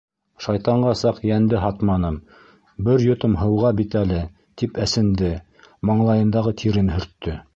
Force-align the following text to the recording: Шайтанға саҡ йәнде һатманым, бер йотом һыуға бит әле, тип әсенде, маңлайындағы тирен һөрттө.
Шайтанға 0.43 0.93
саҡ 1.01 1.19
йәнде 1.27 1.59
һатманым, 1.63 2.17
бер 2.87 3.05
йотом 3.09 3.37
һыуға 3.41 3.73
бит 3.81 3.99
әле, 4.01 4.19
тип 4.63 4.81
әсенде, 4.87 5.31
маңлайындағы 5.91 6.57
тирен 6.63 6.93
һөрттө. 6.97 7.39